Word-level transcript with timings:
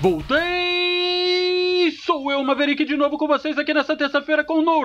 Voltei! 0.00 1.90
Sou 2.04 2.30
eu, 2.30 2.44
Maverick, 2.44 2.84
de 2.84 2.96
novo 2.96 3.18
com 3.18 3.26
vocês 3.26 3.58
aqui 3.58 3.74
nessa 3.74 3.96
terça-feira 3.96 4.44
com 4.44 4.60
o 4.60 4.62
No 4.62 4.84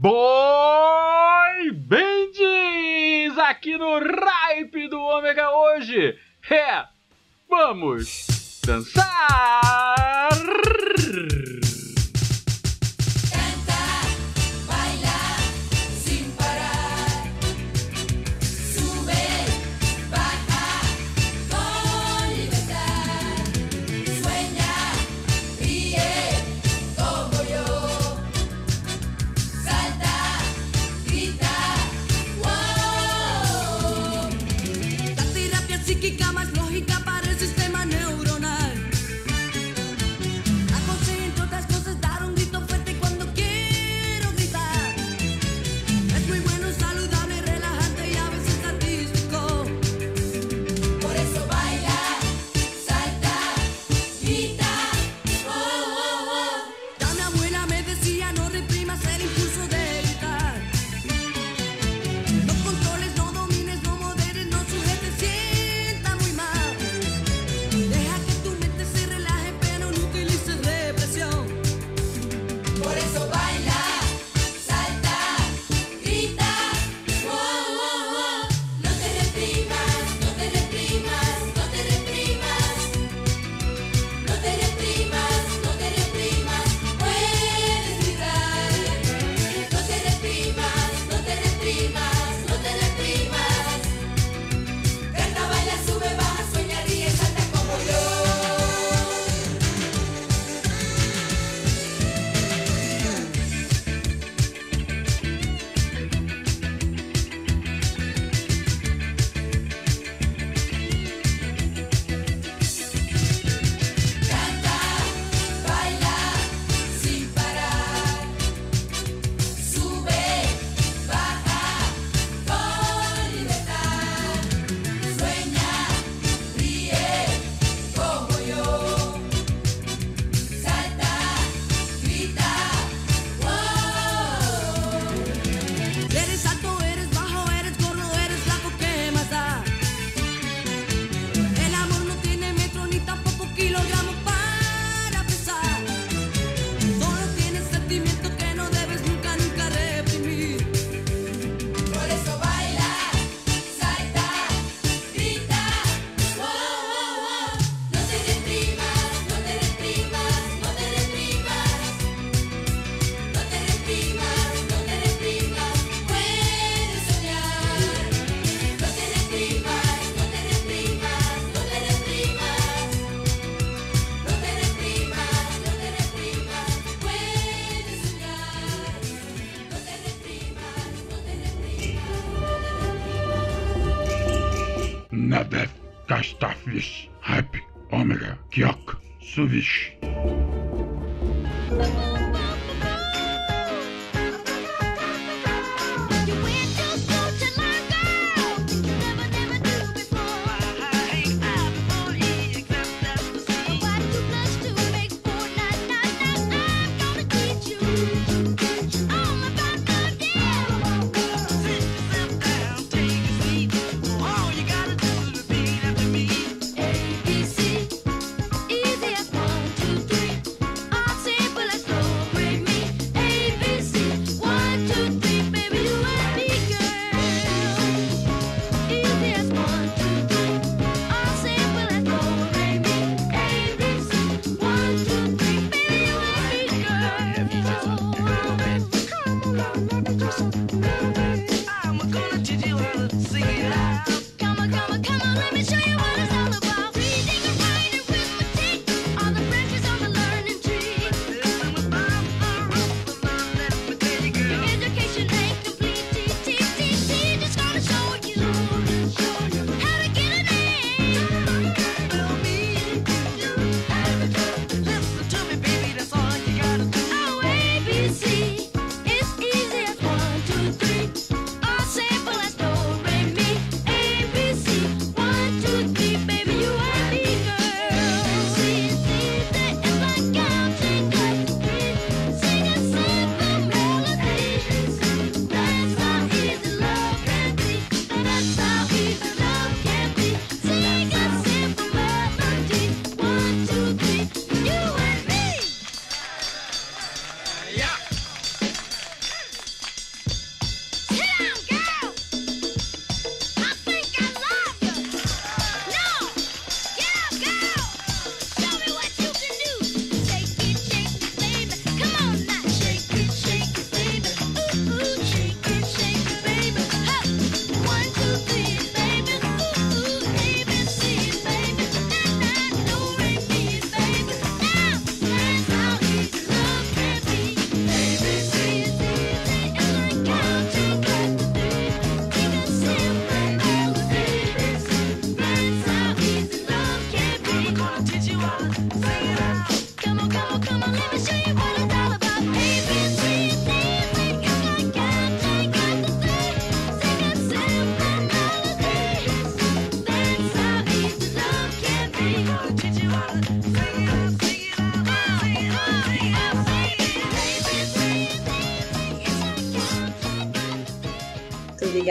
Boy 0.00 1.72
Bands 1.72 3.36
aqui 3.36 3.76
no 3.76 3.98
Ripe 3.98 4.88
do 4.88 4.98
Ômega 4.98 5.50
hoje. 5.50 6.18
É, 6.50 6.84
vamos 7.46 8.62
dançar! 8.64 10.30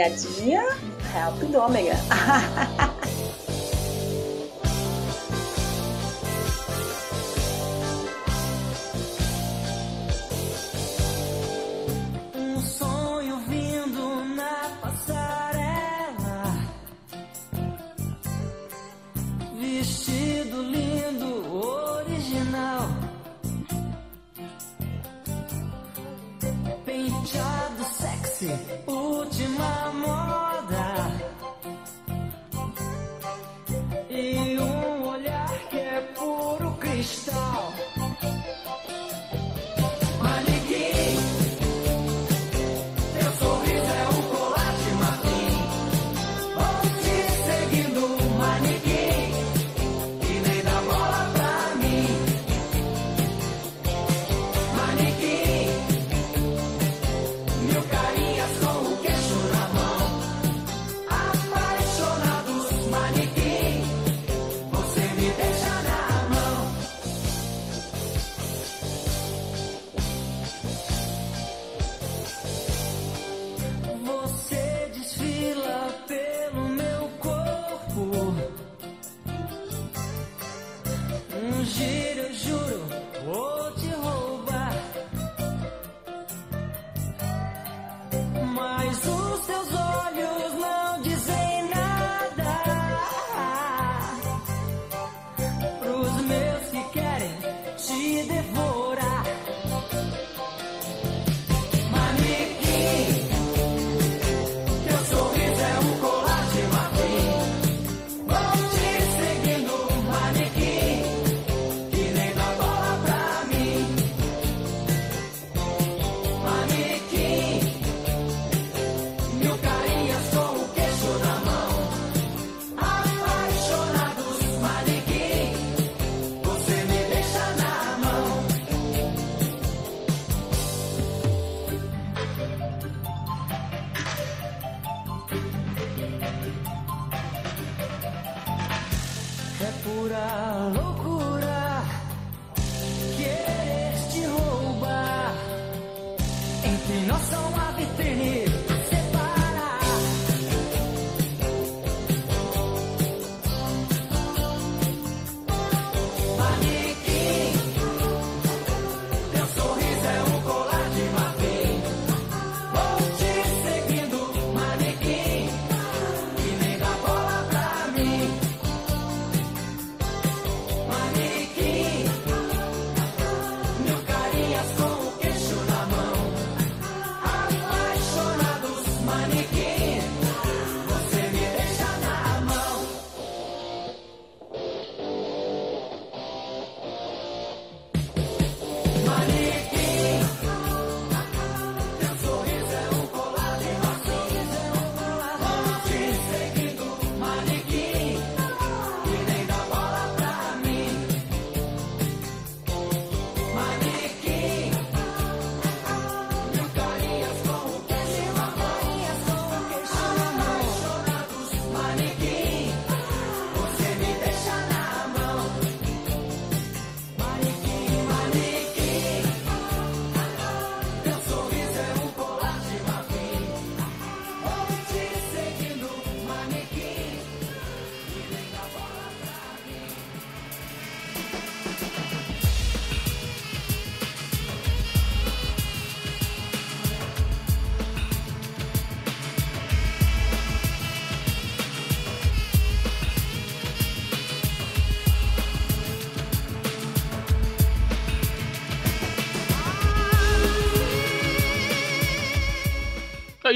Tô 0.00 0.06
ligadinha? 0.06 0.62
Help 1.12 1.38
do 1.50 1.58
Ômega. 1.58 1.94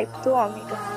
Hype 0.00 0.22
do 0.22 0.32
ômega. 0.32 0.89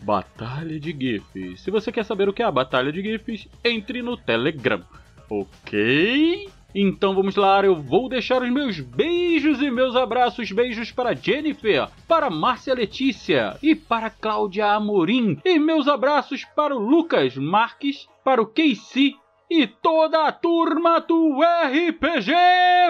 Batalha 0.00 0.78
de 0.78 0.92
GIFs. 0.92 1.62
Se 1.62 1.70
você 1.70 1.90
quer 1.90 2.04
saber 2.04 2.28
o 2.28 2.32
que 2.32 2.42
é 2.42 2.44
a 2.44 2.50
Batalha 2.50 2.92
de 2.92 3.00
GIFs, 3.00 3.48
entre 3.64 4.02
no 4.02 4.16
Telegram, 4.16 4.82
ok? 5.30 6.48
Então 6.78 7.14
vamos 7.14 7.36
lá, 7.36 7.64
eu 7.64 7.74
vou 7.74 8.06
deixar 8.06 8.42
os 8.42 8.50
meus 8.50 8.78
beijos 8.80 9.62
e 9.62 9.70
meus 9.70 9.96
abraços. 9.96 10.52
Beijos 10.52 10.92
para 10.92 11.14
Jennifer, 11.14 11.88
para 12.06 12.28
Márcia 12.28 12.74
Letícia 12.74 13.56
e 13.62 13.74
para 13.74 14.10
Cláudia 14.10 14.66
Amorim. 14.66 15.40
E 15.42 15.58
meus 15.58 15.88
abraços 15.88 16.44
para 16.54 16.76
o 16.76 16.78
Lucas 16.78 17.34
Marques, 17.34 18.06
para 18.22 18.42
o 18.42 18.46
Casey 18.46 19.16
e 19.50 19.66
toda 19.66 20.26
a 20.26 20.32
turma 20.32 21.00
do 21.00 21.40
RPG. 21.40 22.30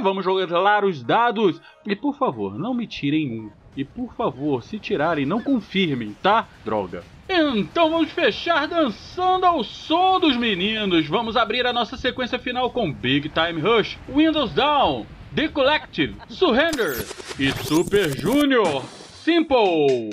Vamos 0.02 0.24
jogar 0.24 0.84
os 0.84 1.04
dados. 1.04 1.60
E 1.86 1.94
por 1.94 2.16
favor, 2.16 2.58
não 2.58 2.74
me 2.74 2.88
tirem 2.88 3.40
um. 3.40 3.50
E 3.76 3.84
por 3.84 4.12
favor, 4.14 4.64
se 4.64 4.80
tirarem, 4.80 5.24
não 5.24 5.40
confirmem, 5.40 6.12
tá? 6.20 6.48
Droga. 6.64 7.04
Então 7.28 7.90
vamos 7.90 8.10
fechar 8.12 8.68
dançando 8.68 9.44
ao 9.44 9.64
som 9.64 10.20
dos 10.20 10.36
meninos. 10.36 11.06
Vamos 11.06 11.36
abrir 11.36 11.66
a 11.66 11.72
nossa 11.72 11.96
sequência 11.96 12.38
final 12.38 12.70
com 12.70 12.92
Big 12.92 13.28
Time 13.30 13.60
Rush, 13.60 13.98
Windows 14.08 14.52
Down, 14.52 15.06
The 15.34 15.48
Collective, 15.48 16.16
Surrender 16.28 17.04
e 17.38 17.50
Super 17.64 18.16
Junior. 18.16 18.84
Simple. 19.24 20.10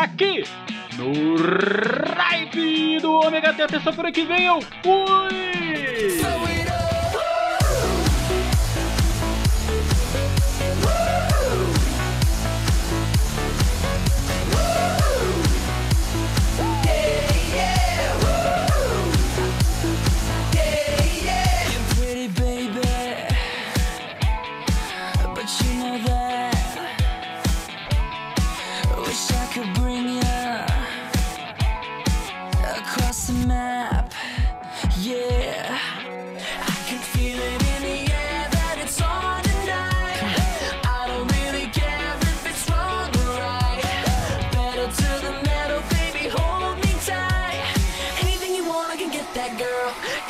Aqui 0.00 0.44
no 0.96 1.36
Ripe 1.36 3.00
do 3.00 3.12
Ômega 3.12 3.50
até 3.50 3.66
terça-feira 3.66 4.12
que 4.12 4.24
vem. 4.24 4.44
Eu 4.44 4.60
fui! 4.60 6.57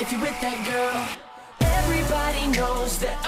if 0.08 0.12
you're 0.12 0.22
with 0.22 0.40
that 0.40 0.58
girl. 0.64 1.18
Everybody 1.60 2.46
knows 2.56 2.98
that 3.00 3.27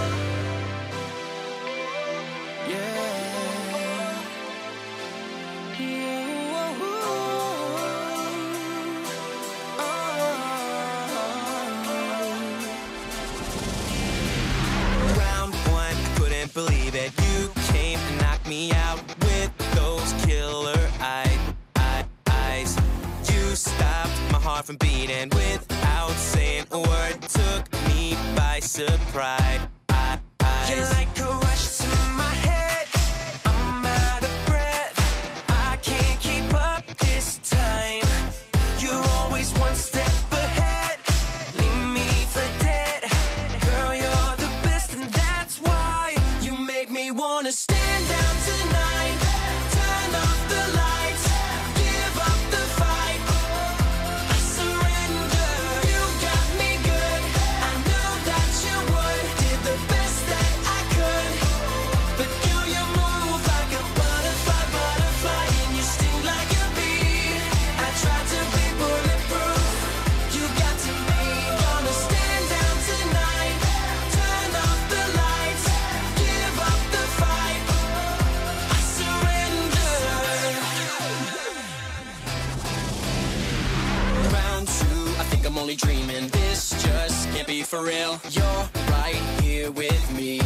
for 87.63 87.83
real. 87.83 88.19
You're 88.29 88.69
right 88.89 89.21
here 89.41 89.71
with 89.71 90.15
me. 90.15 90.39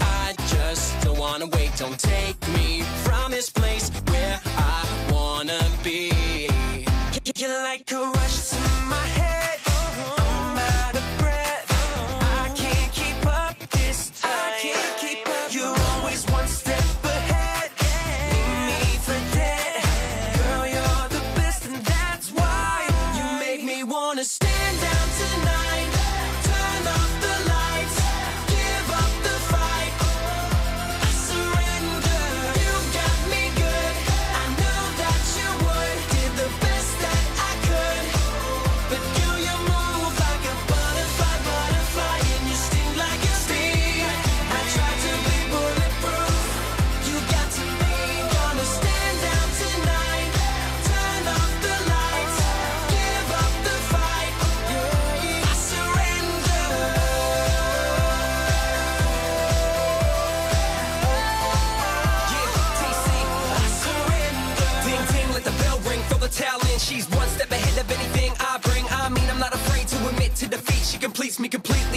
I 0.00 0.34
just 0.48 1.00
don't 1.02 1.18
wanna 1.18 1.46
wait. 1.46 1.72
Don't 1.76 1.98
take 1.98 2.36
me 2.48 2.82
from 3.04 3.30
this 3.30 3.50
place 3.50 3.90
where 4.08 4.40
I 4.44 4.84
wanna 5.10 5.60
be. 5.82 6.48
You're 7.36 7.62
like 7.62 7.90
a 7.92 8.17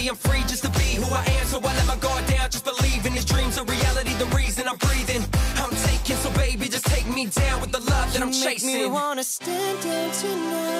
I'm 0.08 0.16
free 0.16 0.42
just 0.42 0.64
to 0.64 0.70
be 0.70 0.96
who 0.96 1.06
I 1.14 1.24
am. 1.38 1.46
So 1.46 1.58
I 1.58 1.74
let 1.76 1.86
my 1.86 1.96
guard 1.96 2.26
down, 2.26 2.50
just 2.50 2.64
believe 2.64 3.06
in 3.06 3.12
these 3.12 3.24
dreams 3.24 3.58
are 3.58 3.64
reality. 3.64 4.14
The 4.14 4.26
reason 4.36 4.66
I'm 4.66 4.76
breathing, 4.76 5.22
I'm 5.56 5.70
taking. 5.70 6.16
So 6.16 6.30
baby, 6.32 6.68
just 6.68 6.86
take 6.86 7.06
me 7.06 7.26
down 7.26 7.60
with 7.60 7.72
the 7.72 7.80
love 7.80 8.12
that 8.12 8.18
you 8.18 8.24
I'm 8.24 8.32
chasing. 8.32 8.72
Make 8.72 8.82
me 8.82 8.90
wanna 8.90 9.24
stand 9.24 9.82
down 9.82 10.10
tonight. 10.12 10.71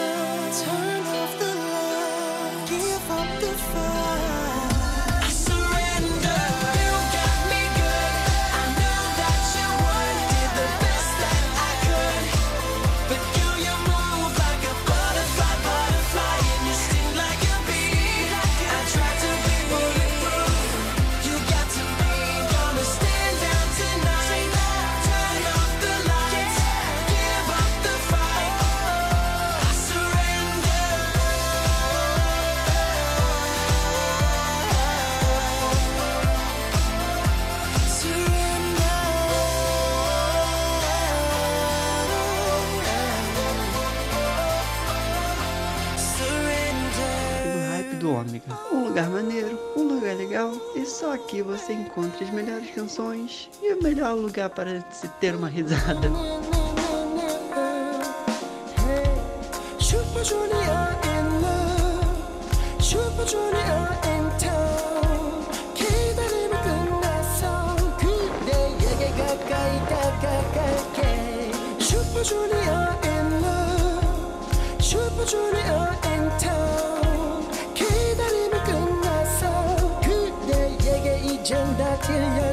lugar 54.22 54.50
para 54.50 54.80
se 54.90 55.08
ter 55.20 55.34
uma 55.34 55.48
risada. 55.48 56.10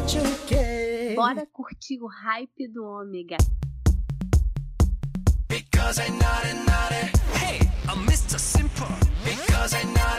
June 0.10 0.39
artigo 1.80 2.10
Hype 2.10 2.68
do 2.68 2.84
Ômega. 2.84 3.38
Because 5.48 5.98
I'm 6.00 6.18
not, 6.20 6.46
a 6.46 6.54
not, 6.66 6.92
hey, 7.40 7.60
I'm 7.88 8.06
Mr. 8.06 8.38
Simple. 8.38 8.86
Because 9.24 9.74
I'm 9.74 9.94
not, 9.94 10.19